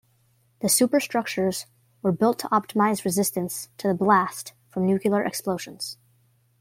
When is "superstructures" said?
0.67-1.67